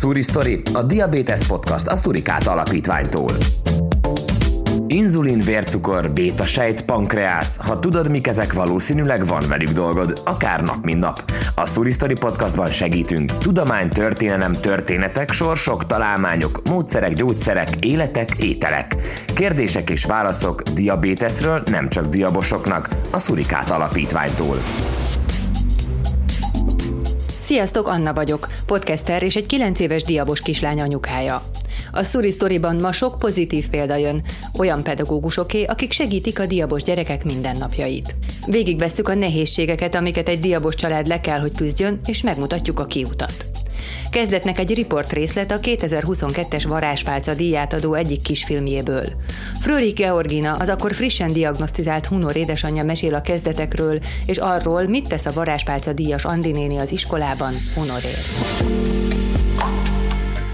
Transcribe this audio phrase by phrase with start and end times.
[0.00, 3.36] Suri Story, a Diabetes Podcast a Surikát Alapítványtól.
[4.86, 7.56] Inzulin, vércukor, bétasejt, pankreász.
[7.56, 11.22] Ha tudod, mik ezek, valószínűleg van velük dolgod, akár nap, mint nap.
[11.54, 13.38] A Suristory podcastban segítünk.
[13.38, 18.96] Tudomány, történelem, történetek, sorsok, találmányok, módszerek, gyógyszerek, életek, ételek.
[19.34, 24.56] Kérdések és válaszok diabétesről nem csak diabosoknak, a Surikát Alapítványtól.
[27.50, 31.42] Sziasztok, Anna vagyok, podcaster és egy 9 éves diabos kislány anyukája.
[31.92, 34.22] A Suri Storyban ma sok pozitív példa jön,
[34.58, 38.14] olyan pedagógusoké, akik segítik a diabos gyerekek mindennapjait.
[38.46, 43.59] Végigvesszük a nehézségeket, amiket egy diabos család le kell, hogy küzdjön, és megmutatjuk a kiutat.
[44.10, 49.04] Kezdetnek egy riport részlet a 2022-es Varázspálca díját adó egyik kisfilmjéből.
[49.60, 55.26] Frölich Georgina, az akkor frissen diagnosztizált Hunor édesanyja mesél a kezdetekről, és arról, mit tesz
[55.26, 58.26] a Varázspálca díjas Andi néni az iskolában Hunorért.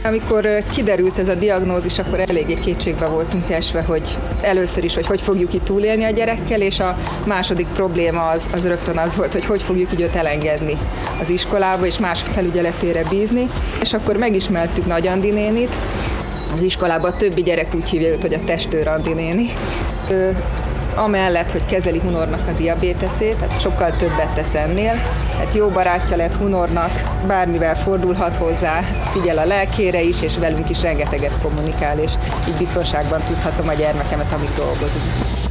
[0.06, 5.20] Amikor kiderült ez a diagnózis, akkor eléggé kétségbe voltunk esve, hogy először is, hogy hogy
[5.20, 9.44] fogjuk itt túlélni a gyerekkel, és a második probléma az, az rögtön az volt, hogy
[9.44, 10.76] hogy fogjuk így őt elengedni
[11.20, 13.50] az iskolába, és más felügyeletére bízni.
[13.82, 15.76] És akkor megismertük Nagy Andi nénit,
[16.54, 19.50] az iskolában a többi gyerek úgy hívja őt, hogy a testőr Andi néni.
[20.10, 20.36] Ő
[20.96, 24.94] amellett, hogy kezeli Hunornak a diabéteszét, tehát sokkal többet tesz ennél.
[25.38, 28.80] Hát jó barátja lett Hunornak, bármivel fordulhat hozzá,
[29.12, 32.12] figyel a lelkére is, és velünk is rengeteget kommunikál, és
[32.48, 35.44] így biztonságban tudhatom a gyermekemet, amit dolgozunk.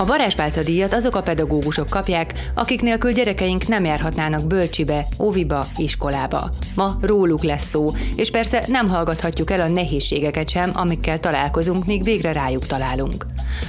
[0.00, 6.50] A varázspálca díjat azok a pedagógusok kapják, akik nélkül gyerekeink nem járhatnának bölcsibe, óviba, iskolába.
[6.74, 12.04] Ma róluk lesz szó, és persze nem hallgathatjuk el a nehézségeket sem, amikkel találkozunk, míg
[12.04, 13.26] végre rájuk találunk.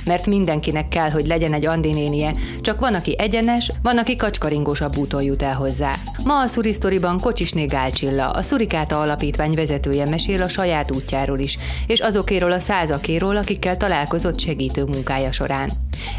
[0.10, 4.98] Mert mindenkinek kell, hogy legyen egy Andi nénie, csak van, aki egyenes, van, aki kacskaringósabb
[4.98, 5.94] úton jut el hozzá.
[6.24, 12.00] Ma a Szurisztoriban Kocsisné Gálcsilla, a Szurikáta Alapítvány vezetője mesél a saját útjáról is, és
[12.00, 15.70] azokéról a százakéról, akikkel találkozott segítő munkája során.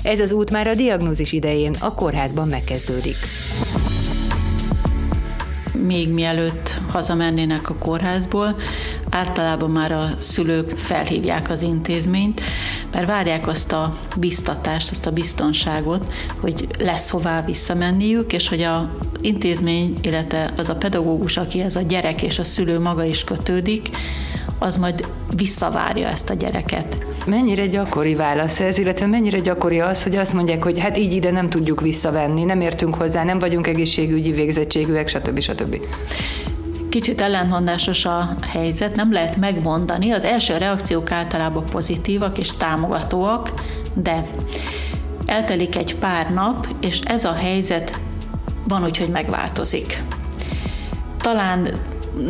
[0.02, 3.16] Ez az út már a diagnózis idején a kórházban megkezdődik
[5.86, 8.56] még mielőtt hazamennének a kórházból,
[9.10, 12.40] általában már a szülők felhívják az intézményt,
[12.92, 18.88] mert várják azt a biztatást, azt a biztonságot, hogy lesz hová visszamenniük, és hogy a
[19.20, 23.88] intézmény, illetve az a pedagógus, aki ez a gyerek és a szülő maga is kötődik,
[24.58, 27.09] az majd visszavárja ezt a gyereket.
[27.26, 31.30] Mennyire gyakori válasz ez, illetve mennyire gyakori az, hogy azt mondják, hogy hát így ide
[31.30, 35.40] nem tudjuk visszavenni, nem értünk hozzá, nem vagyunk egészségügyi végzettségűek, stb.
[35.40, 35.80] stb.
[36.88, 40.10] Kicsit ellentmondásos a helyzet, nem lehet megmondani.
[40.10, 43.52] Az első reakciók általában pozitívak és támogatóak,
[43.94, 44.26] de
[45.26, 48.00] eltelik egy pár nap, és ez a helyzet
[48.68, 50.02] van úgy, hogy megváltozik.
[51.20, 51.68] Talán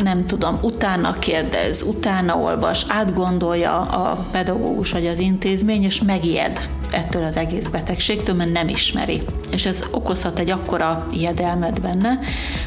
[0.03, 7.23] nem tudom, utána kérdez, utána olvas, átgondolja a pedagógus vagy az intézmény, és megijed ettől
[7.23, 9.21] az egész betegségtől, mert nem ismeri.
[9.51, 12.19] És ez okozhat egy akkora ijedelmet benne,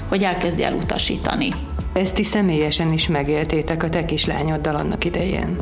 [0.09, 1.49] hogy elkezdi elutasítani.
[1.93, 5.57] Ezt ti személyesen is megéltétek a te kislányoddal annak idején.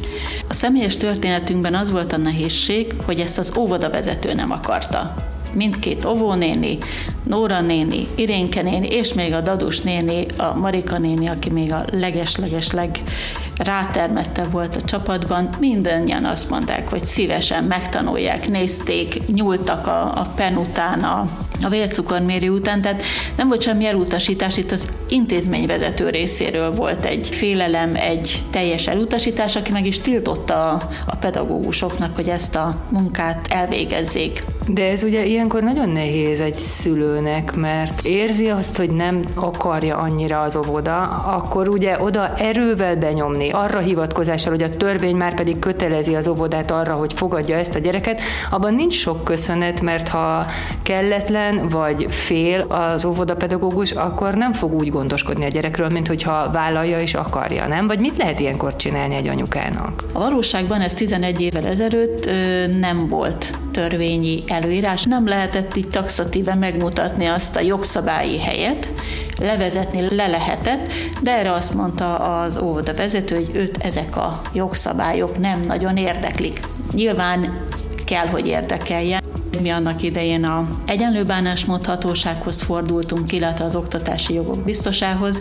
[0.48, 5.14] A személyes történetünkben az volt a nehézség, hogy ezt az óvodavezető nem akarta
[5.54, 6.78] mindkét óvónéni,
[7.22, 11.84] Nóra néni, Irénke néni, és még a Dadus néni, a Marika néni, aki még a
[11.90, 13.02] leges-leges-leg
[13.56, 20.56] rátermette volt a csapatban, mindannyian azt mondták, hogy szívesen megtanulják, nézték, nyúltak a, a pen
[20.56, 21.24] után, a,
[21.62, 23.02] a vércukormérő után, tehát
[23.36, 29.72] nem volt semmi elutasítás, itt az intézményvezető részéről volt egy félelem, egy teljes elutasítás, aki
[29.72, 34.44] meg is tiltotta a, a pedagógusoknak, hogy ezt a munkát elvégezzék.
[34.68, 40.40] De ez ugye ilyenkor nagyon nehéz egy szülőnek, mert érzi azt, hogy nem akarja annyira
[40.40, 46.14] az óvoda, akkor ugye oda erővel benyomni, arra hivatkozással, hogy a törvény már pedig kötelezi
[46.14, 50.46] az óvodát arra, hogy fogadja ezt a gyereket, abban nincs sok köszönet, mert ha
[50.82, 57.00] kelletlen vagy fél az óvodapedagógus, akkor nem fog úgy gondoskodni a gyerekről, mint hogyha vállalja
[57.00, 57.86] és akarja, nem?
[57.86, 60.02] Vagy mit lehet ilyenkor csinálni egy anyukának?
[60.12, 62.30] A valóságban ez 11 évvel ezelőtt
[62.80, 68.88] nem volt törvényi előírás, nem lehetett itt taxatíven megmutatni azt a jogszabályi helyet,
[69.38, 70.92] levezetni le lehetett,
[71.22, 76.60] de erre azt mondta az óvoda vezető, hogy őt ezek a jogszabályok nem nagyon érdeklik.
[76.92, 77.66] Nyilván
[78.04, 79.20] kell, hogy érdekeljen.
[79.60, 85.40] Mi annak idején a egyenlő bánásmód hatósághoz fordultunk, illetve az oktatási jogok biztosához,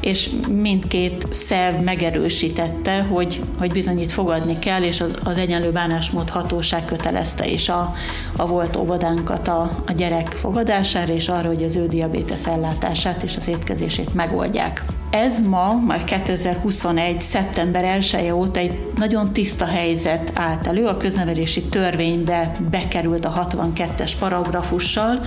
[0.00, 6.84] és mindkét szerv megerősítette, hogy, hogy bizony fogadni kell, és az, az egyenlő bánásmód hatóság
[6.84, 7.94] kötelezte is a,
[8.36, 13.36] a volt óvodánkat a, a gyerek fogadására, és arra, hogy az ő diabétesz ellátását és
[13.36, 14.84] az étkezését megoldják.
[15.12, 17.20] Ez ma, majd 2021.
[17.20, 23.48] szeptember 1 -e óta egy nagyon tiszta helyzet állt elő, a köznevelési törvénybe bekerült a
[23.50, 25.20] 62-es paragrafussal,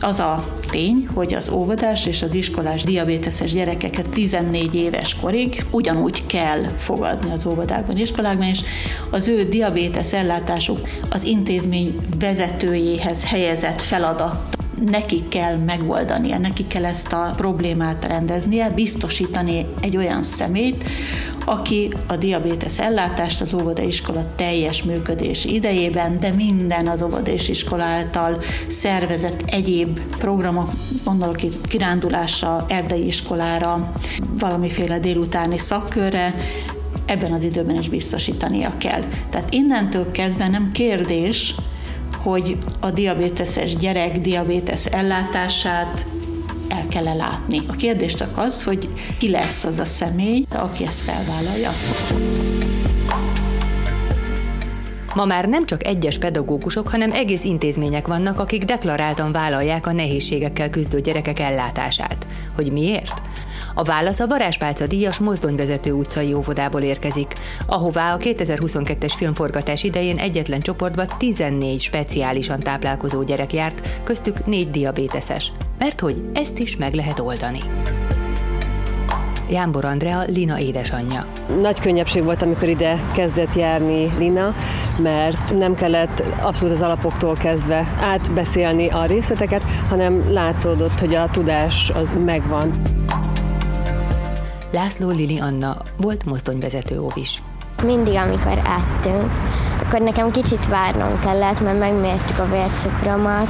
[0.00, 6.26] az a tény, hogy az óvodás és az iskolás diabéteses gyerekeket 14 éves korig ugyanúgy
[6.26, 8.60] kell fogadni az óvodákban, iskolákban, és
[9.10, 10.78] az ő diabétesz ellátásuk
[11.10, 19.66] az intézmény vezetőjéhez helyezett feladat neki kell megoldania, neki kell ezt a problémát rendeznie, biztosítani
[19.80, 20.84] egy olyan szemét,
[21.44, 28.42] aki a diabétesz ellátást az óvodaiskola teljes működés idejében, de minden az óvodai iskola által
[28.66, 30.70] szervezett egyéb programok,
[31.04, 33.92] gondolok itt kirándulásra, erdei iskolára,
[34.38, 36.34] valamiféle délutáni szakkörre,
[37.06, 39.02] ebben az időben is biztosítania kell.
[39.30, 41.54] Tehát innentől kezdve nem kérdés,
[42.22, 46.06] hogy a diabéteses gyerek diabétesz ellátását
[46.68, 47.60] el kell látni.
[47.68, 48.88] A kérdés csak az, hogy
[49.18, 51.70] ki lesz az a személy, aki ezt felvállalja.
[55.14, 60.70] Ma már nem csak egyes pedagógusok, hanem egész intézmények vannak, akik deklaráltan vállalják a nehézségekkel
[60.70, 62.26] küzdő gyerekek ellátását.
[62.54, 63.22] Hogy miért?
[63.78, 67.34] A válasz a Varázspálca díjas mozdonyvezető utcai óvodából érkezik,
[67.66, 75.52] ahová a 2022-es filmforgatás idején egyetlen csoportba 14 speciálisan táplálkozó gyerek járt, köztük 4 diabéteses.
[75.78, 77.60] Mert hogy ezt is meg lehet oldani.
[79.50, 81.26] Jámbor Andrea, Lina édesanyja.
[81.60, 84.54] Nagy könnyebbség volt, amikor ide kezdett járni Lina,
[85.02, 91.90] mert nem kellett abszolút az alapoktól kezdve átbeszélni a részleteket, hanem látszódott, hogy a tudás
[91.94, 92.70] az megvan.
[94.70, 97.42] László Lili Anna volt mozdonyvezető óvis.
[97.82, 99.32] Mindig, amikor ettünk,
[99.84, 103.48] akkor nekem kicsit várnom kellett, mert megmértük a vércukromat,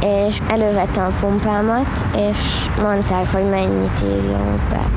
[0.00, 2.36] és elővettem a pumpámat, és
[2.82, 4.90] mondták, hogy mennyit írjunk be.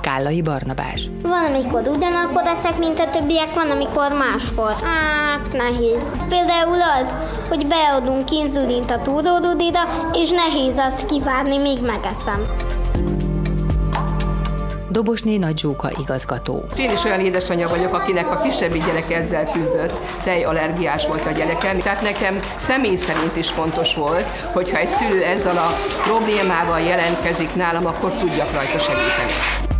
[0.00, 1.10] Kállai Barnabás.
[1.22, 4.72] Van, amikor ugyanakkor eszek, mint a többiek, van, amikor máskor.
[4.82, 6.12] Hát, nehéz.
[6.28, 7.16] Például az,
[7.48, 9.80] hogy beadunk inzulint a túródudira,
[10.12, 12.46] és nehéz azt kivárni, míg megeszem.
[14.92, 16.64] Dobosné Nagy Zsóka igazgató.
[16.76, 21.78] Én is olyan édesanyja vagyok, akinek a kisebbi gyerek ezzel küzdött, tejallergiás volt a gyerekem,
[21.78, 27.86] tehát nekem személy szerint is fontos volt, hogyha egy szülő ezzel a problémával jelentkezik nálam,
[27.86, 29.71] akkor tudjak rajta segíteni.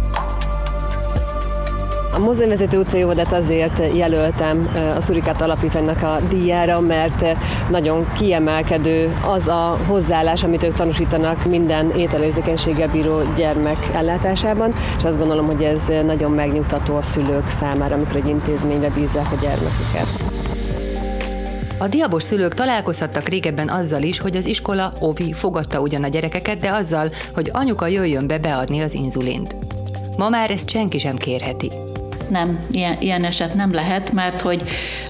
[2.22, 7.24] Mozdonyvezető utcai óvodát azért jelöltem a Szurikát Alapítványnak a díjára, mert
[7.70, 15.18] nagyon kiemelkedő az a hozzáállás, amit ők tanúsítanak minden ételérzékenységgel bíró gyermek ellátásában, és azt
[15.18, 20.24] gondolom, hogy ez nagyon megnyugtató a szülők számára, amikor egy intézménybe bízzák a gyermeküket.
[21.78, 26.58] A diabos szülők találkozhattak régebben azzal is, hogy az iskola Ovi fogadta ugyan a gyerekeket,
[26.58, 29.56] de azzal, hogy anyuka jöjjön be beadni az inzulint.
[30.16, 31.70] Ma már ezt senki sem kérheti
[32.32, 34.62] nem, ilyen, ilyen eset nem lehet, mert hogy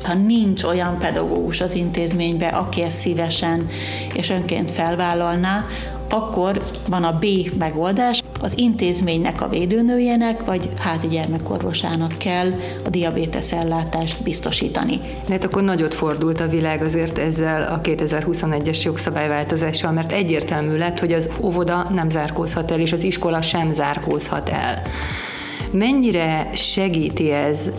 [0.03, 3.67] ha nincs olyan pedagógus az intézményben, aki ezt szívesen
[4.15, 5.65] és önként felvállalná,
[6.13, 7.27] akkor van a B
[7.59, 12.53] megoldás, az intézménynek a védőnőjének vagy házi gyermekorvosának kell
[12.85, 15.01] a diabétesz ellátást biztosítani.
[15.29, 21.13] Mert akkor nagyot fordult a világ azért ezzel a 2021-es jogszabályváltozással, mert egyértelmű lett, hogy
[21.13, 24.83] az óvoda nem zárkózhat el, és az iskola sem zárkózhat el.
[25.73, 27.71] Mennyire segíti ez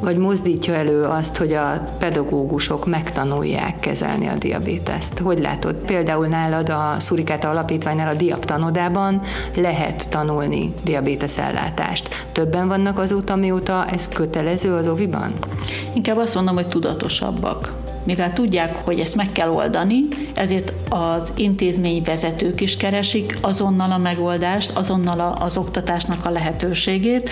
[0.00, 5.18] vagy mozdítja elő azt, hogy a pedagógusok megtanulják kezelni a diabéteszt.
[5.18, 5.74] Hogy látod?
[5.74, 9.22] Például nálad a Szurikáta Alapítványnál a Diab tanodában
[9.56, 12.26] lehet tanulni diabétesz ellátást.
[12.32, 15.32] Többen vannak azóta, mióta ez kötelező az oviban?
[15.94, 20.00] Inkább azt mondom, hogy tudatosabbak mivel tudják, hogy ezt meg kell oldani,
[20.34, 27.30] ezért az intézmény vezetők is keresik azonnal a megoldást, azonnal az oktatásnak a lehetőségét,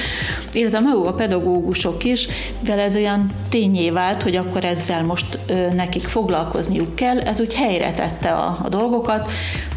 [0.53, 2.29] illetve maguk a pedagógusok is,
[2.61, 5.39] mivel ez olyan tényé vált, hogy akkor ezzel most
[5.75, 9.31] nekik foglalkozniuk kell, ez úgy helyre tette a, a dolgokat,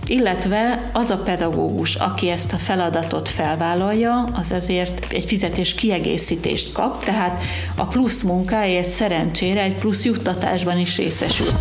[0.08, 7.04] illetve az a pedagógus, aki ezt a feladatot felvállalja, az azért egy fizetés kiegészítést kap,
[7.04, 7.44] tehát
[7.76, 11.52] a plusz munkáért szerencsére egy plusz juttatásban is részesül.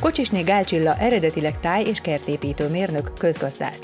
[0.00, 3.82] Kocsisné Gálcsilla eredetileg táj- és kertépítő mérnök, közgazdász.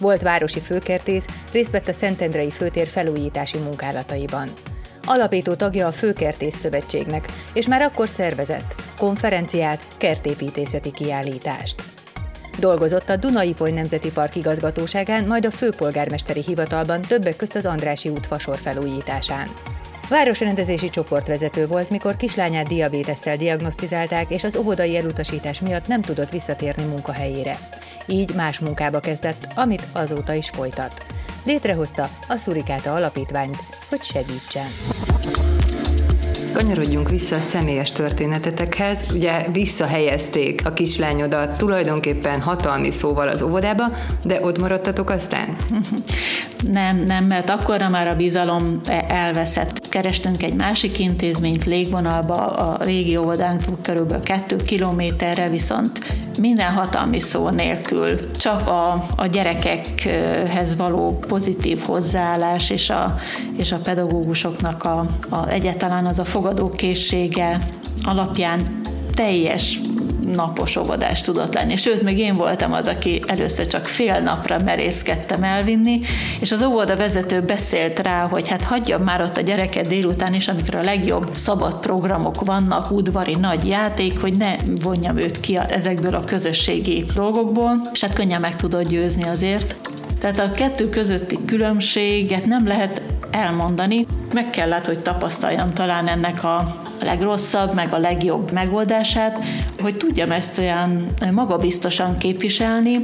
[0.00, 4.48] Volt városi főkertész, részt vett a Szentendrei főtér felújítási munkálataiban.
[5.04, 11.91] Alapító tagja a Főkertész Szövetségnek, és már akkor szervezett konferenciát, kertépítészeti kiállítást.
[12.58, 18.08] Dolgozott a Dunai Poly Nemzeti Park igazgatóságán, majd a főpolgármesteri hivatalban többek közt az Andrási
[18.08, 19.48] út fasor felújításán.
[20.08, 26.84] Városrendezési csoportvezető volt, mikor kislányát diabétesszel diagnosztizálták, és az óvodai elutasítás miatt nem tudott visszatérni
[26.84, 27.58] munkahelyére.
[28.06, 31.06] Így más munkába kezdett, amit azóta is folytat.
[31.44, 33.56] Létrehozta a Szurikáta Alapítványt,
[33.88, 34.68] hogy segítsen.
[36.52, 39.04] Kanyarodjunk vissza a személyes történetetekhez.
[39.14, 43.84] Ugye visszahelyezték a kislányodat tulajdonképpen hatalmi szóval az óvodába,
[44.24, 45.56] de ott maradtatok aztán?
[46.72, 49.88] Nem, nem, mert akkorra már a bizalom elveszett.
[49.88, 55.98] Kerestünk egy másik intézményt légvonalba, a régi óvodánk körülbelül kettő kilométerre, viszont
[56.38, 63.14] minden hatalmi szó nélkül, csak a, a gyerekekhez való pozitív hozzáállás és a,
[63.56, 67.60] és a pedagógusoknak a, a egyáltalán az a fogadókészsége
[68.04, 68.80] alapján
[69.14, 69.80] teljes
[70.26, 71.76] napos óvodás tudott lenni.
[71.76, 76.00] Sőt, még én voltam az, aki először csak fél napra merészkedtem elvinni,
[76.40, 80.48] és az óvoda vezető beszélt rá, hogy hát hagyjam már ott a gyereket délután is,
[80.48, 86.14] amikor a legjobb szabad programok vannak, udvari nagy játék, hogy ne vonjam őt ki ezekből
[86.14, 89.76] a közösségi dolgokból, és hát könnyen meg tudod győzni azért.
[90.20, 94.06] Tehát a kettő közötti különbséget nem lehet elmondani.
[94.32, 99.44] Meg kellett, hogy tapasztaljam talán ennek a legrosszabb, meg a legjobb megoldását,
[99.80, 102.98] hogy tudjam ezt olyan magabiztosan képviselni,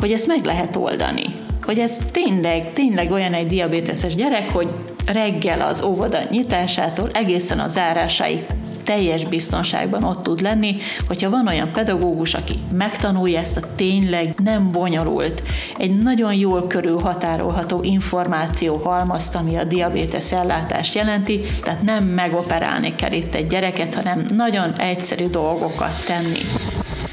[0.00, 1.24] hogy ezt meg lehet oldani.
[1.62, 4.68] Hogy ez tényleg, tényleg olyan egy diabéteses gyerek, hogy
[5.06, 8.44] reggel az óvoda nyitásától egészen a zárásáig
[8.82, 14.72] teljes biztonságban ott tud lenni, hogyha van olyan pedagógus, aki megtanulja ezt a tényleg nem
[14.72, 15.42] bonyolult,
[15.78, 23.12] egy nagyon jól körülhatárolható információ halmazt, ami a diabétesz ellátást jelenti, tehát nem megoperálni kell
[23.12, 26.40] itt egy gyereket, hanem nagyon egyszerű dolgokat tenni.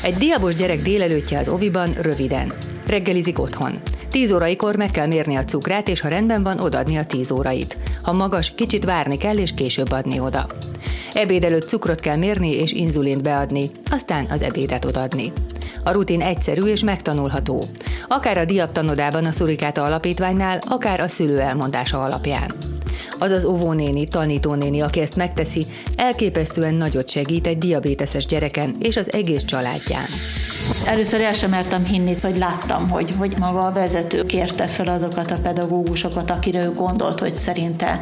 [0.01, 2.53] Egy diabos gyerek délelőttje az oviban röviden.
[2.87, 3.71] Reggelizik otthon.
[4.09, 7.77] 10 óraikor meg kell mérni a cukrát, és ha rendben van, odaadni a 10 órait.
[8.01, 10.45] Ha magas, kicsit várni kell, és később adni oda.
[11.13, 15.31] Ebéd előtt cukrot kell mérni és inzulint beadni, aztán az ebédet odaadni.
[15.83, 17.63] A rutin egyszerű és megtanulható.
[18.07, 22.51] Akár a diaptanodában a Szurikáta alapítványnál, akár a szülő elmondása alapján.
[23.19, 29.13] Az az óvónéni, tanítónéni, aki ezt megteszi, elképesztően nagyot segít egy diabéteses gyereken és az
[29.13, 30.05] egész családján.
[30.85, 35.31] Először el sem mertem hinni, hogy láttam, hogy, hogy maga a vezető kérte fel azokat
[35.31, 37.99] a pedagógusokat, akire ő gondolt, hogy szerinte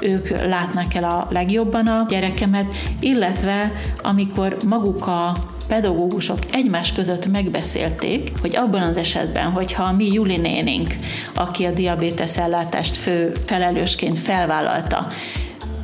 [0.00, 2.66] ők látnak el a legjobban a gyerekemet,
[3.00, 5.36] illetve amikor maguk a
[5.68, 10.94] pedagógusok egymás között megbeszélték, hogy abban az esetben, hogyha a mi Juli nénink,
[11.34, 15.06] aki a diabétesz ellátást fő felelősként felvállalta,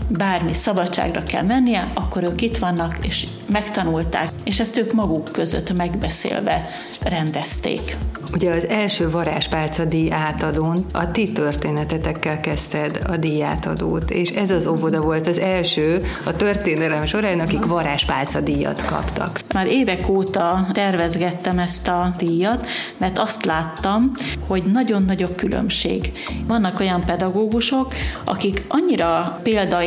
[0.09, 5.77] bármi szabadságra kell mennie, akkor ők itt vannak, és megtanulták, és ezt ők maguk között
[5.77, 6.71] megbeszélve
[7.03, 7.97] rendezték.
[8.33, 14.67] Ugye az első varázspálca díj átadón a ti történetetekkel kezdted a díjátadót, és ez az
[14.67, 19.41] óvoda volt az első a történelem során, akik varázspálca díjat kaptak.
[19.53, 24.13] Már évek óta tervezgettem ezt a díjat, mert azt láttam,
[24.47, 26.13] hogy nagyon nagyok különbség.
[26.47, 27.95] Vannak olyan pedagógusok,
[28.25, 29.39] akik annyira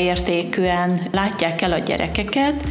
[0.08, 2.64] példaértékűen látják el a gyerekeket,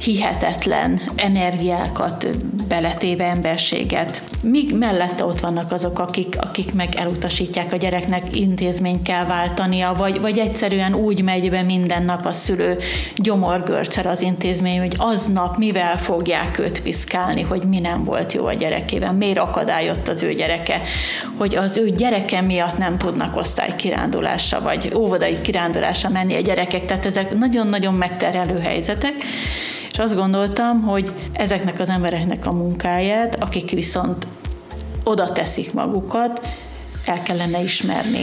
[0.00, 2.26] hihetetlen energiákat
[2.68, 4.22] beletéve emberséget.
[4.42, 10.20] Míg mellette ott vannak azok, akik, akik meg elutasítják a gyereknek intézményt kell váltania, vagy,
[10.20, 12.78] vagy egyszerűen úgy megy be minden nap a szülő
[13.16, 18.52] gyomorgörcsel az intézmény, hogy aznap mivel fogják őt piszkálni, hogy mi nem volt jó a
[18.52, 20.80] gyerekében, miért akadályott az ő gyereke,
[21.36, 27.06] hogy az ő gyereke miatt nem tudnak osztálykirándulásra, vagy óvodai kirándulásra menni a gyerekek, tehát
[27.06, 29.14] ezek nagyon-nagyon megterelő helyzetek,
[29.96, 34.26] és azt gondoltam, hogy ezeknek az embereknek a munkáját, akik viszont
[35.04, 36.46] oda teszik magukat,
[37.04, 38.20] el kellene ismerni.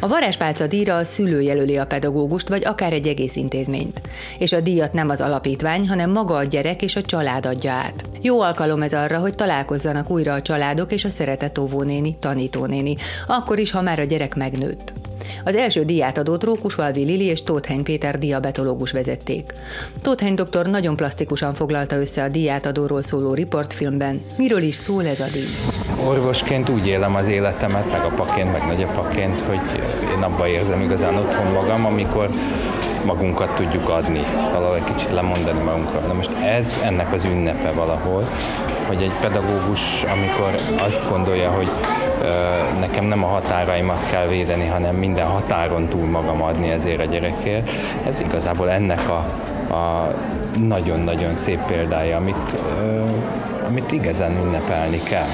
[0.00, 4.00] A varázspálca díjra a szülő jelöli a pedagógust, vagy akár egy egész intézményt.
[4.38, 8.04] És a díjat nem az alapítvány, hanem maga a gyerek és a család adja át.
[8.22, 13.58] Jó alkalom ez arra, hogy találkozzanak újra a családok és a szeretett óvónéni, tanítónéni, akkor
[13.58, 14.92] is, ha már a gyerek megnőtt.
[15.44, 19.52] Az első diátadót Rókusvalvi Lili és Tótheny Péter diabetológus vezették.
[20.02, 24.20] Tótheny doktor nagyon plastikusan foglalta össze a diátadóról szóló riportfilmben.
[24.36, 26.06] Miről is szól ez a díj?
[26.06, 29.60] Orvosként úgy élem az életemet, meg apaként, meg nagyapaként, hogy
[30.16, 32.30] én abban érzem igazán otthon magam, amikor
[33.06, 36.02] magunkat tudjuk adni, valahol egy kicsit lemondani magunkról.
[36.06, 38.24] Na most ez ennek az ünnepe valahol,
[38.86, 41.70] hogy egy pedagógus, amikor azt gondolja, hogy
[42.80, 47.70] nekem nem a határaimat kell védeni, hanem minden határon túl magam adni ezért a gyerekért.
[48.06, 49.18] Ez igazából ennek a,
[49.74, 50.14] a
[50.58, 52.56] nagyon-nagyon szép példája, amit,
[53.66, 55.28] amit igazán ünnepelni kell.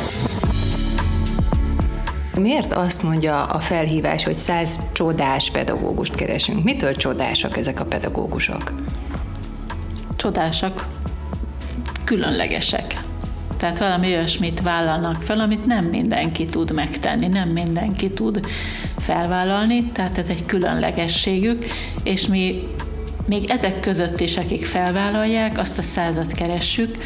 [2.41, 6.65] Miért azt mondja a felhívás, hogy száz csodás pedagógust keresünk?
[6.65, 8.73] Mitől csodásak ezek a pedagógusok?
[10.17, 10.87] Csodásak,
[12.05, 13.06] különlegesek.
[13.57, 18.47] Tehát valami olyasmit vállalnak fel, amit nem mindenki tud megtenni, nem mindenki tud
[18.97, 21.65] felvállalni, tehát ez egy különlegességük,
[22.03, 22.69] és mi
[23.27, 26.97] még ezek között is, akik felvállalják, azt a százat keressük,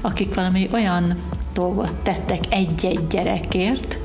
[0.00, 1.14] akik valami olyan
[1.52, 3.98] dolgot tettek egy-egy gyerekért,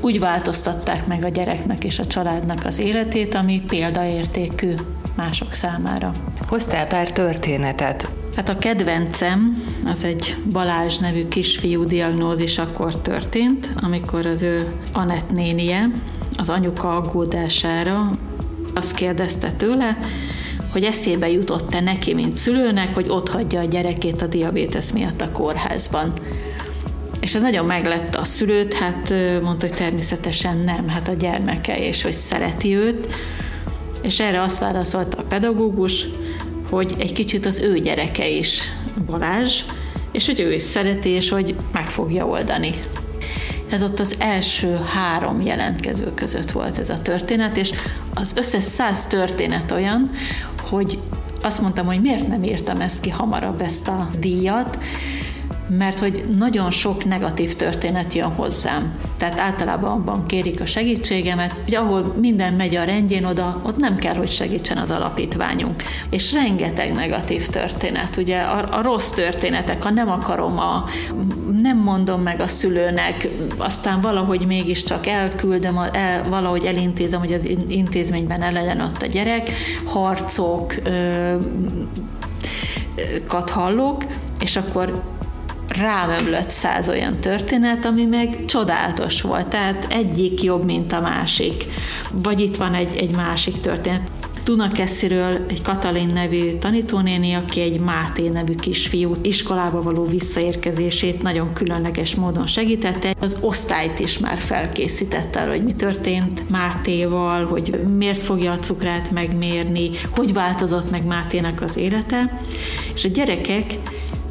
[0.00, 4.74] úgy változtatták meg a gyereknek és a családnak az életét, ami példaértékű
[5.14, 6.10] mások számára.
[6.46, 8.08] Hoztál pár történetet.
[8.36, 15.30] Hát a kedvencem az egy Balázs nevű kisfiú diagnózis akkor történt, amikor az ő Anett
[15.30, 15.90] nénie
[16.36, 18.10] az anyuka aggódására
[18.74, 19.98] azt kérdezte tőle,
[20.72, 25.32] hogy eszébe jutott-e neki, mint szülőnek, hogy ott hagyja a gyerekét a diabétesz miatt a
[25.32, 26.12] kórházban.
[27.20, 32.02] És ez nagyon meglett a szülőt, hát mondta, hogy természetesen nem, hát a gyermeke, és
[32.02, 33.14] hogy szereti őt.
[34.02, 36.06] És erre azt válaszolta a pedagógus,
[36.70, 38.60] hogy egy kicsit az ő gyereke is
[39.06, 39.62] Balázs,
[40.12, 42.74] és hogy ő is szereti, és hogy meg fogja oldani.
[43.70, 47.72] Ez ott az első három jelentkező között volt ez a történet, és
[48.14, 50.10] az összes száz történet olyan,
[50.62, 50.98] hogy
[51.42, 54.78] azt mondtam, hogy miért nem írtam ezt ki hamarabb ezt a díjat,
[55.68, 58.94] mert hogy nagyon sok negatív történet jön hozzám.
[59.16, 63.96] Tehát általában abban kérik a segítségemet, hogy ahol minden megy a rendjén, oda, ott nem
[63.96, 65.82] kell, hogy segítsen az alapítványunk.
[66.10, 70.84] És rengeteg negatív történet, ugye a, a rossz történetek, ha nem akarom, a,
[71.62, 78.42] nem mondom meg a szülőnek, aztán valahogy mégiscsak elküldöm, el, valahogy elintézem, hogy az intézményben
[78.42, 79.50] el legyen ott a gyerek,
[79.84, 81.36] harcok, ö,
[83.26, 84.04] kat hallok,
[84.40, 85.02] és akkor
[85.68, 91.64] rám ömlött száz olyan történet, ami meg csodálatos volt, tehát egyik jobb, mint a másik.
[92.12, 94.10] Vagy itt van egy, egy másik történet.
[94.46, 102.14] Dunakesziről egy Katalin nevű tanítónéni, aki egy Máté nevű kisfiú iskolába való visszaérkezését nagyon különleges
[102.14, 103.14] módon segítette.
[103.20, 109.10] Az osztályt is már felkészítette arra, hogy mi történt Mátéval, hogy miért fogja a cukrát
[109.10, 112.40] megmérni, hogy változott meg Mátének az élete.
[112.94, 113.78] És a gyerekek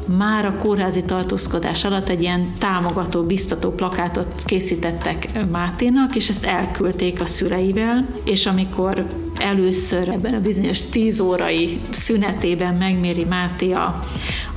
[0.06, 7.20] már a kórházi tartózkodás alatt egy ilyen támogató, biztató plakátot készítettek Máténak, és ezt elküldték
[7.20, 9.06] a szüleivel, és amikor
[9.38, 13.98] először ebben a bizonyos 10 órai szünetében megméri Máté a,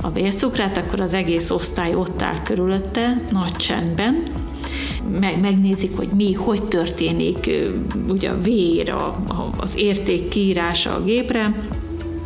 [0.00, 4.22] a vércukrát, akkor az egész osztály ott áll körülötte, nagy csendben,
[5.20, 7.50] meg, megnézik, hogy mi, hogy történik
[8.08, 11.68] ugye a vér, a, a, az érték kiírása a gépre,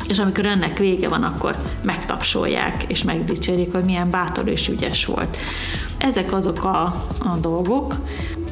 [0.08, 5.36] és amikor ennek vége van, akkor megtapsolják és megdicsérik, hogy milyen bátor és ügyes volt.
[5.98, 6.82] Ezek azok a,
[7.18, 7.96] a dolgok,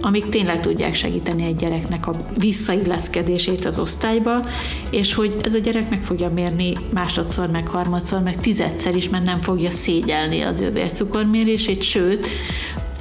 [0.00, 4.46] amik tényleg tudják segíteni egy gyereknek a visszailleszkedését az osztályba,
[4.90, 9.24] és hogy ez a gyerek meg fogja mérni másodszor, meg harmadszor, meg tizedszer is, mert
[9.24, 12.26] nem fogja szégyelni az ő vércukormérését, sőt,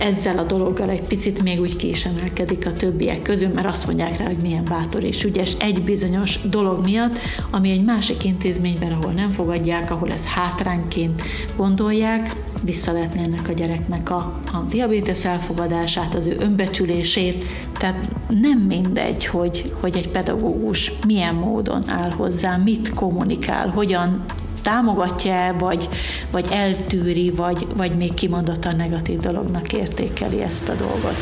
[0.02, 4.26] ezzel a dologgal egy picit még úgy késemelkedik a többiek közül, mert azt mondják rá,
[4.26, 7.18] hogy milyen bátor és ügyes egy bizonyos dolog miatt,
[7.52, 11.22] ami egy másik intézményben, ahol nem fogadják, ahol ez hátrányként
[11.56, 17.46] gondolják, visszavetni ennek a gyereknek a, a diabétesz elfogadását, az ő önbecsülését.
[17.78, 24.26] Tehát nem mindegy, hogy, hogy egy pedagógus milyen módon áll hozzá, mit kommunikál, hogyan
[24.62, 25.90] támogatja vagy,
[26.32, 31.16] vagy eltűri, vagy, vagy még kimondottan negatív dolognak értékeli ezt a dolgot.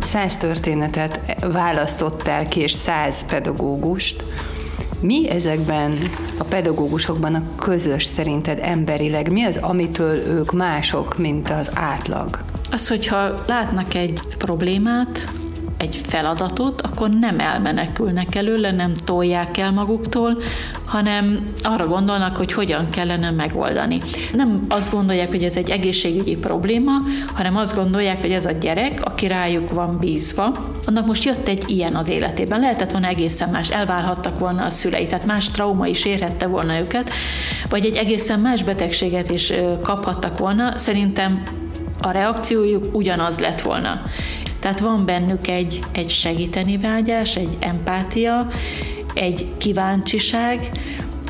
[0.00, 4.24] Száz történetet választottál ki, és száz pedagógust.
[5.00, 5.98] Mi ezekben
[6.38, 9.32] a pedagógusokban a közös szerinted emberileg?
[9.32, 12.38] Mi az, amitől ők mások, mint az átlag?
[12.70, 15.39] Az, hogyha látnak egy problémát,
[15.80, 20.42] egy feladatot, akkor nem elmenekülnek előle, nem tolják el maguktól,
[20.84, 24.00] hanem arra gondolnak, hogy hogyan kellene megoldani.
[24.32, 26.92] Nem azt gondolják, hogy ez egy egészségügyi probléma,
[27.34, 31.64] hanem azt gondolják, hogy ez a gyerek, aki rájuk van bízva, annak most jött egy
[31.66, 32.60] ilyen az életében.
[32.60, 37.10] Lehetett volna egészen más, elválhattak volna a szülei, tehát más trauma is érhette volna őket,
[37.68, 40.76] vagy egy egészen más betegséget is kaphattak volna.
[40.76, 41.42] Szerintem
[42.02, 44.02] a reakciójuk ugyanaz lett volna.
[44.60, 48.46] Tehát van bennük egy, egy segíteni vágyás, egy empátia,
[49.14, 50.70] egy kíváncsiság,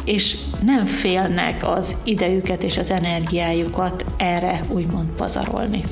[0.04, 5.84] és nem félnek az idejüket és az energiájukat erre úgymond pazarolni.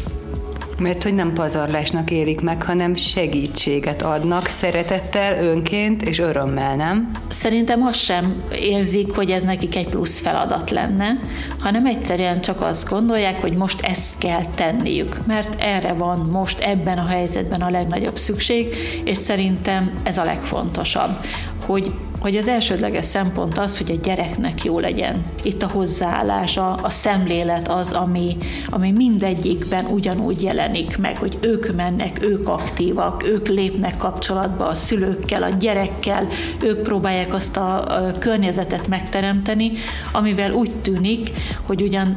[0.79, 7.11] Mert hogy nem pazarlásnak érik meg, hanem segítséget adnak szeretettel, önként és örömmel, nem?
[7.29, 11.21] Szerintem azt sem érzik, hogy ez nekik egy plusz feladat lenne,
[11.61, 16.99] hanem egyszerűen csak azt gondolják, hogy most ezt kell tenniük, mert erre van most ebben
[16.99, 21.25] a helyzetben a legnagyobb szükség, és szerintem ez a legfontosabb,
[21.67, 25.25] hogy hogy az elsődleges szempont az, hogy a gyereknek jó legyen.
[25.43, 32.23] Itt a hozzáállása, a szemlélet az, ami, ami mindegyikben ugyanúgy jelenik meg, hogy ők mennek,
[32.23, 36.27] ők aktívak, ők lépnek kapcsolatba a szülőkkel, a gyerekkel,
[36.63, 39.73] ők próbálják azt a, a környezetet megteremteni,
[40.13, 41.31] amivel úgy tűnik,
[41.67, 42.17] hogy ugyan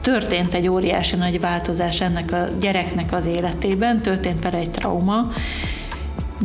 [0.00, 5.32] történt egy óriási nagy változás ennek a gyereknek az életében, történt vele egy trauma,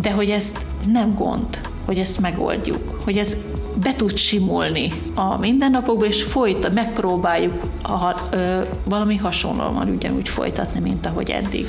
[0.02, 0.58] de hogy ezt
[0.92, 3.36] nem gond, hogy ezt megoldjuk, hogy ez
[3.84, 11.06] be tud simulni a mindennapokba, és folyt, megpróbáljuk a, ö, valami hasonlóan ugyanúgy folytatni, mint
[11.06, 11.66] ahogy eddig.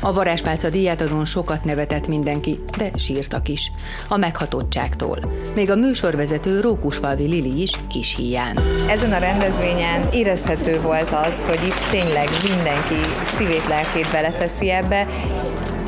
[0.00, 3.72] A varázspálca díjátadón sokat nevetett mindenki, de sírtak is.
[4.08, 5.18] A meghatottságtól.
[5.54, 8.58] Még a műsorvezető Rókusfalvi Lili is kis híján.
[8.88, 15.06] Ezen a rendezvényen érezhető volt az, hogy itt tényleg mindenki szívét, lelkét beleteszi ebbe,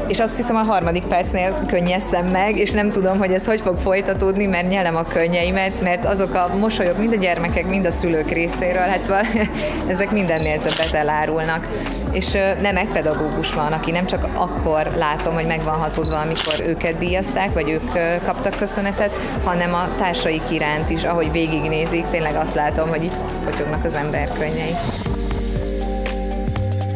[0.08, 3.78] és azt hiszem a harmadik percnél könnyeztem meg, és nem tudom, hogy ez hogy fog
[3.78, 8.30] folytatódni, mert nyelem a könnyeimet, mert azok a mosolyok mind a gyermekek, mind a szülők
[8.30, 9.22] részéről, hát szóval
[9.86, 11.66] ezek mindennél többet elárulnak.
[12.12, 16.54] És nem egy pedagógus van, aki nem csak akkor látom, hogy meg van hatódva, amikor
[16.66, 17.92] őket díjazták, vagy ők
[18.24, 23.84] kaptak köszönetet, hanem a társaik iránt is, ahogy végignézik, tényleg azt látom, hogy itt potyognak
[23.84, 24.74] az ember könnyei.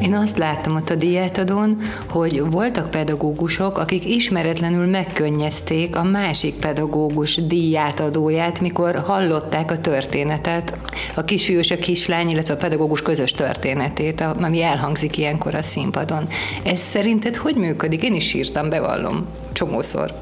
[0.02, 7.46] Én azt láttam ott a diátadón, hogy voltak pedagógusok, akik ismeretlenül megkönnyezték a másik pedagógus
[7.46, 10.76] díjátadóját, mikor hallották a történetet,
[11.14, 16.28] a kisfiús, a kislány, illetve a pedagógus közös történetét, ami elhangzik ilyenkor a színpadon.
[16.62, 18.02] Ez szerinted hogy működik?
[18.02, 20.14] Én is sírtam, bevallom, csomószor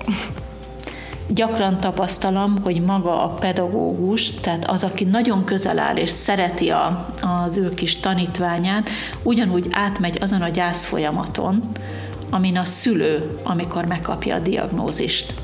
[1.35, 7.15] gyakran tapasztalom, hogy maga a pedagógus, tehát az, aki nagyon közel áll és szereti a,
[7.21, 8.91] az ő kis tanítványát,
[9.23, 11.63] ugyanúgy átmegy azon a gyász folyamaton,
[12.31, 15.35] amin a szülő, amikor megkapja a diagnózist.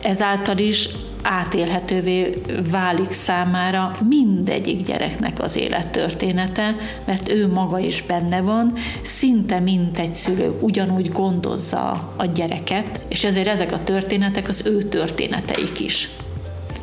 [0.00, 0.88] Ezáltal is
[1.22, 9.98] átélhetővé válik számára mindegyik gyereknek az élettörténete, mert ő maga is benne van, szinte mint
[9.98, 16.08] egy szülő ugyanúgy gondozza a gyereket, és ezért ezek a történetek az ő történeteik is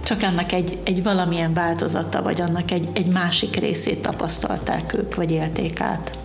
[0.04, 5.32] csak annak egy, egy valamilyen változata, vagy annak egy, egy másik részét tapasztalták ők, vagy
[5.32, 6.18] élték át.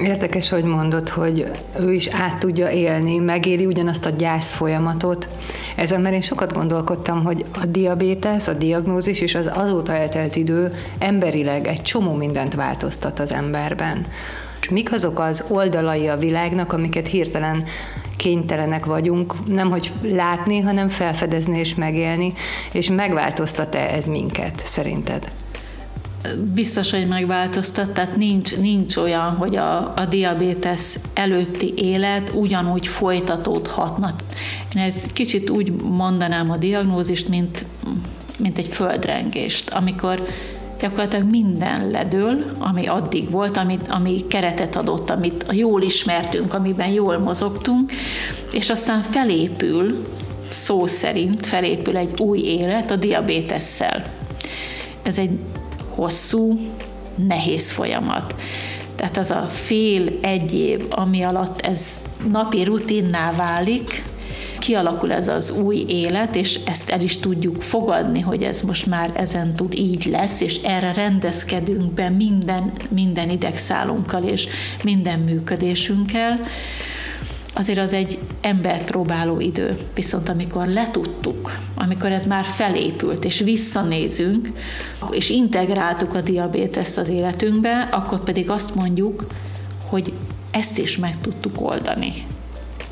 [0.00, 1.50] Érdekes, hogy mondod, hogy
[1.80, 5.28] ő is át tudja élni, megéli ugyanazt a gyász folyamatot.
[5.76, 10.72] Ezen mert én sokat gondolkodtam, hogy a diabétesz, a diagnózis és az azóta eltelt idő
[10.98, 14.06] emberileg egy csomó mindent változtat az emberben.
[14.60, 17.64] És mik azok az oldalai a világnak, amiket hirtelen
[18.16, 22.32] kénytelenek vagyunk, nem hogy látni, hanem felfedezni és megélni,
[22.72, 25.32] és megváltoztat-e ez minket, szerinted?
[26.54, 34.14] Biztos, hogy megváltoztat, tehát nincs, nincs olyan, hogy a, a diabétesz előtti élet ugyanúgy folytatódhatna.
[34.74, 37.64] Én ez kicsit úgy mondanám a diagnózist, mint,
[38.38, 40.26] mint egy földrengést, amikor
[40.80, 47.18] gyakorlatilag minden ledől, ami addig volt, amit, ami keretet adott, amit jól ismertünk, amiben jól
[47.18, 47.92] mozogtunk,
[48.52, 50.06] és aztán felépül,
[50.50, 54.04] szó szerint felépül egy új élet a diabétesszel.
[55.02, 55.38] Ez egy
[55.94, 56.58] hosszú,
[57.28, 58.34] nehéz folyamat.
[58.96, 64.02] Tehát az a fél, egy év, ami alatt ez napi rutinná válik,
[64.58, 69.10] kialakul ez az új élet, és ezt el is tudjuk fogadni, hogy ez most már
[69.14, 74.46] ezen túl így lesz, és erre rendezkedünk be minden, minden idegszálunkkal és
[74.84, 76.40] minden működésünkkel
[77.52, 79.78] azért az egy emberpróbáló idő.
[79.94, 84.50] Viszont amikor letudtuk, amikor ez már felépült, és visszanézünk,
[85.10, 89.26] és integráltuk a diabéteszt az életünkbe, akkor pedig azt mondjuk,
[89.86, 90.12] hogy
[90.50, 92.12] ezt is meg tudtuk oldani.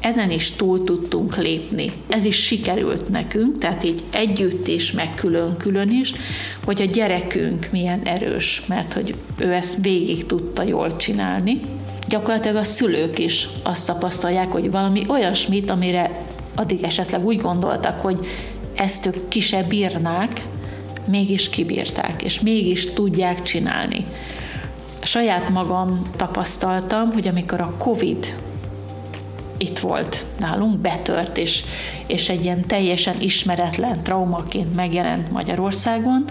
[0.00, 1.90] Ezen is túl tudtunk lépni.
[2.08, 6.12] Ez is sikerült nekünk, tehát így együtt is, meg külön-külön is,
[6.64, 11.60] hogy a gyerekünk milyen erős, mert hogy ő ezt végig tudta jól csinálni,
[12.10, 18.26] gyakorlatilag a szülők is azt tapasztalják, hogy valami olyasmit, amire addig esetleg úgy gondoltak, hogy
[18.74, 20.46] ezt ők ki se bírnák,
[21.08, 24.06] mégis kibírták, és mégis tudják csinálni.
[25.00, 28.36] Saját magam tapasztaltam, hogy amikor a COVID
[29.56, 31.64] itt volt nálunk, betört, és,
[32.06, 36.24] és egy ilyen teljesen ismeretlen traumaként megjelent Magyarországon,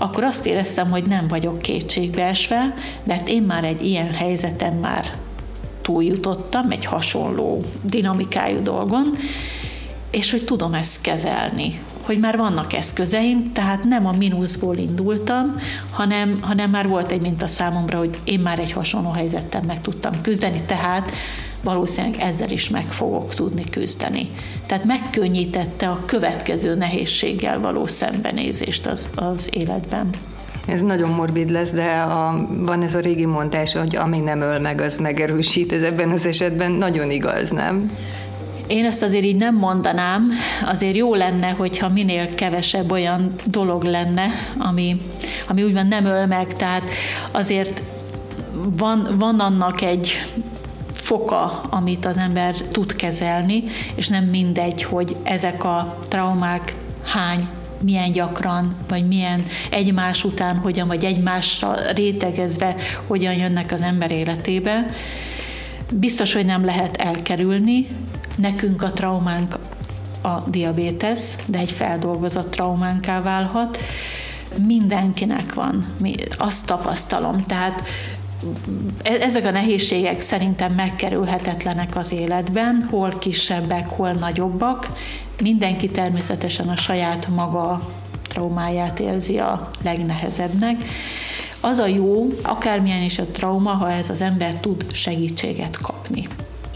[0.00, 5.14] akkor azt éreztem, hogy nem vagyok kétségbeesve, mert én már egy ilyen helyzeten már
[5.82, 9.16] túljutottam, egy hasonló dinamikájú dolgon,
[10.10, 15.56] és hogy tudom ezt kezelni, hogy már vannak eszközeim, tehát nem a mínuszból indultam,
[15.92, 20.20] hanem, hanem már volt egy minta számomra, hogy én már egy hasonló helyzettel meg tudtam
[20.20, 21.10] küzdeni, tehát
[21.62, 24.30] valószínűleg ezzel is meg fogok tudni küzdeni.
[24.66, 30.10] Tehát megkönnyítette a következő nehézséggel való szembenézést az, az életben.
[30.66, 34.58] Ez nagyon morbid lesz, de a, van ez a régi mondás, hogy ami nem öl
[34.58, 35.72] meg, az megerősít.
[35.72, 37.92] Ez ebben az esetben nagyon igaz, nem?
[38.66, 40.30] Én ezt azért így nem mondanám,
[40.66, 44.26] azért jó lenne, hogyha minél kevesebb olyan dolog lenne,
[44.58, 45.00] ami,
[45.48, 46.82] ami úgymond nem öl meg, tehát
[47.30, 47.82] azért
[48.76, 50.12] van, van annak egy
[51.10, 57.48] foka, amit az ember tud kezelni, és nem mindegy, hogy ezek a traumák hány
[57.82, 64.86] milyen gyakran, vagy milyen egymás után, hogyan, vagy egymásra rétegezve, hogyan jönnek az ember életébe.
[65.92, 67.86] Biztos, hogy nem lehet elkerülni.
[68.36, 69.58] Nekünk a traumánk
[70.22, 73.78] a diabétesz, de egy feldolgozott traumánká válhat.
[74.66, 75.86] Mindenkinek van,
[76.38, 77.44] azt tapasztalom.
[77.46, 77.82] Tehát
[79.02, 84.88] ezek a nehézségek szerintem megkerülhetetlenek az életben, hol kisebbek, hol nagyobbak.
[85.42, 87.88] Mindenki természetesen a saját maga
[88.22, 90.84] traumáját érzi a legnehezebbnek.
[91.60, 96.28] Az a jó, akármilyen is a trauma, ha ez az ember tud segítséget kapni.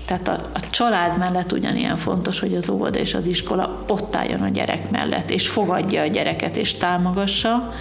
[0.07, 4.41] Tehát a, a család mellett ugyanilyen fontos, hogy az óvoda és az iskola ott álljon
[4.41, 7.73] a gyerek mellett, és fogadja a gyereket, és támogassa,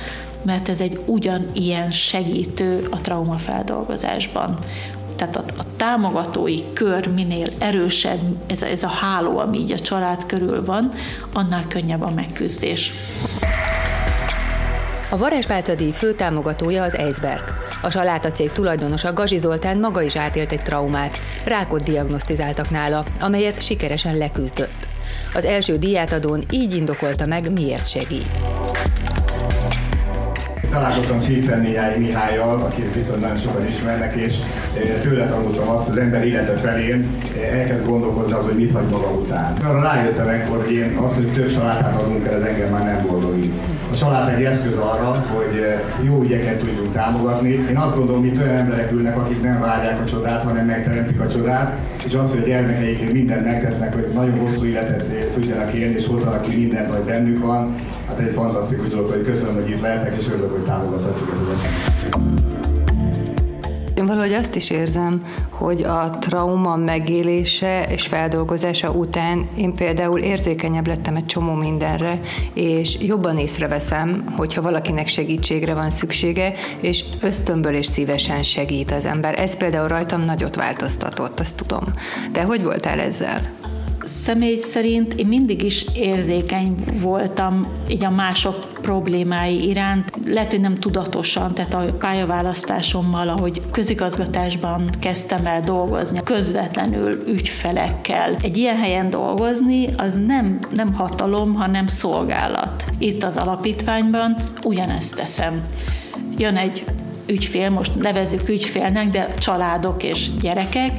[0.43, 4.57] mert ez egy ugyanilyen segítő a traumafeldolgozásban.
[5.15, 9.79] Tehát a, a támogatói kör minél erősebb, ez a, ez a háló, ami így a
[9.79, 10.91] család körül van,
[11.33, 12.91] annál könnyebb a megküzdés.
[15.09, 17.43] A Varázspálca díj fő támogatója az Eisberg.
[17.81, 21.17] A saláta cég tulajdonosa Gazi Zoltán maga is átélt egy traumát.
[21.45, 24.87] Rákot diagnosztizáltak nála, amelyet sikeresen leküzdött.
[25.33, 28.41] Az első díjátadón így indokolta meg, miért segít
[30.73, 34.39] találkoztam Csíszernéjái Mihályjal, akit viszont nagyon sokan ismernek, és
[34.73, 38.89] eh, tőle tanultam azt, az ember élete felén eh, elkezd gondolkozni az, hogy mit hagy
[38.89, 39.53] maga után.
[39.63, 43.07] Arra rájöttem ekkor, hogy én azt, hogy több salátát adunk el, ez engem már nem
[43.07, 43.53] boldogít.
[43.93, 47.49] A saláta egy eszköz arra, hogy eh, jó ügyeket tudjunk támogatni.
[47.49, 51.27] Én azt gondolom, hogy olyan emberek ülnek, akik nem várják a csodát, hanem megteremtik a
[51.27, 56.07] csodát, és az, hogy a gyermekeikért mindent megtesznek, hogy nagyon hosszú életet tudjanak élni, és
[56.07, 57.75] hozzanak ki mindent, hogy bennük van,
[58.07, 62.52] hát egy fantasztikus dolog, hogy köszönöm, hogy itt lehetek, és örülök, hogy támogathatjuk ezt
[63.95, 70.87] én valahogy azt is érzem, hogy a trauma megélése és feldolgozása után én például érzékenyebb
[70.87, 72.21] lettem egy csomó mindenre,
[72.53, 79.39] és jobban észreveszem, hogyha valakinek segítségre van szüksége, és ösztönből és szívesen segít az ember.
[79.39, 81.83] Ez például rajtam nagyot változtatott, azt tudom.
[82.31, 83.41] De hogy voltál ezzel?
[84.05, 90.11] Személy szerint én mindig is érzékeny voltam így a mások problémái iránt.
[90.25, 98.35] Lehet, hogy nem tudatosan, tehát a pályaválasztásommal, ahogy közigazgatásban kezdtem el dolgozni, közvetlenül ügyfelekkel.
[98.41, 102.85] Egy ilyen helyen dolgozni, az nem, nem hatalom, hanem szolgálat.
[102.97, 105.61] Itt az alapítványban ugyanezt teszem.
[106.37, 106.83] Jön egy
[107.25, 110.91] ügyfél, most nevezzük ügyfélnek, de családok és gyerekek,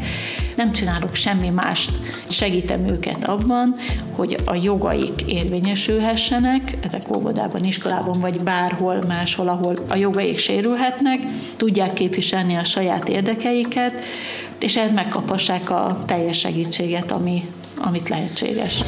[0.56, 1.90] nem csinálok semmi mást,
[2.28, 3.76] segítem őket abban,
[4.16, 11.18] hogy a jogaik érvényesülhessenek, ezek óvodában, iskolában, vagy bárhol máshol, ahol a jogaik sérülhetnek,
[11.56, 14.04] tudják képviselni a saját érdekeiket,
[14.58, 18.82] és ez megkapassák a teljes segítséget, ami, amit lehetséges.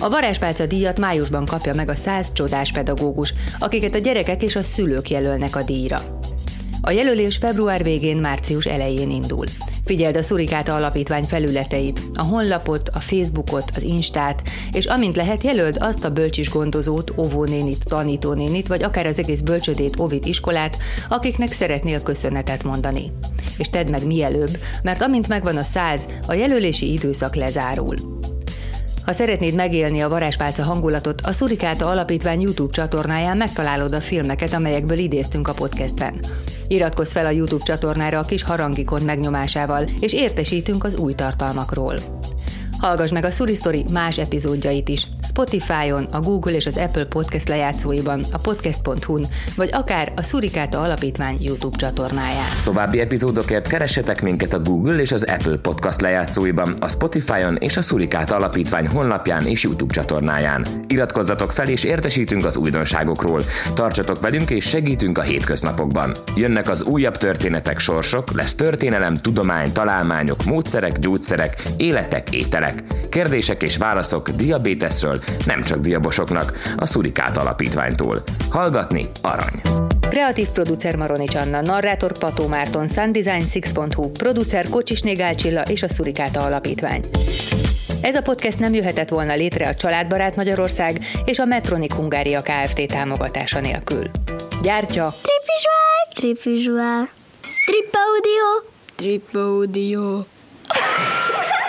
[0.00, 4.62] A Varázspálca díjat májusban kapja meg a 100 csodás pedagógus, akiket a gyerekek és a
[4.62, 6.18] szülők jelölnek a díjra.
[6.80, 9.46] A jelölés február végén, március elején indul.
[9.84, 15.76] Figyeld a Szurikáta Alapítvány felületeit, a honlapot, a Facebookot, az Instát, és amint lehet jelöld
[15.80, 20.76] azt a bölcsis gondozót, óvónénit, tanítónénit, vagy akár az egész bölcsödét, óvit iskolát,
[21.08, 23.12] akiknek szeretnél köszönetet mondani.
[23.58, 28.15] És tedd meg mielőbb, mert amint megvan a száz, a jelölési időszak lezárul.
[29.06, 34.98] Ha szeretnéd megélni a varázspálca hangulatot, a Szurikáta Alapítvány YouTube csatornáján megtalálod a filmeket, amelyekből
[34.98, 36.18] idéztünk a podcastben.
[36.66, 41.94] Iratkozz fel a YouTube csatornára a kis harangikon megnyomásával, és értesítünk az új tartalmakról.
[42.78, 45.06] Hallgass meg a Suristory más epizódjait is.
[45.22, 49.24] Spotify-on, a Google és az Apple Podcast lejátszóiban, a podcast.hu-n,
[49.56, 52.46] vagy akár a Surikáta Alapítvány YouTube csatornáján.
[52.64, 57.80] További epizódokért keressetek minket a Google és az Apple Podcast lejátszóiban, a Spotify-on és a
[57.80, 60.66] Surikáta Alapítvány honlapján és YouTube csatornáján.
[60.86, 63.42] Iratkozzatok fel és értesítünk az újdonságokról.
[63.74, 66.14] Tartsatok velünk és segítünk a hétköznapokban.
[66.34, 72.65] Jönnek az újabb történetek, sorsok, lesz történelem, tudomány, találmányok, módszerek, gyógyszerek, életek, ételek.
[73.08, 78.22] Kérdések és válaszok diabéteszről, nem csak diabosoknak, a Szurikát Alapítványtól.
[78.50, 79.60] Hallgatni arany.
[80.08, 87.04] Kreatív producer Maronics Anna, narrátor Pató Márton, Sundesign6.hu, producer Kocsisné Gálcsilla és a Szurikáta Alapítvány.
[88.00, 92.86] Ez a podcast nem jöhetett volna létre a Családbarát Magyarország és a Metronik Hungária Kft.
[92.86, 94.10] támogatása nélkül.
[94.62, 97.08] Gyártja Tripvisual, tripvisual,
[97.66, 100.24] tripaudio, tripaudio.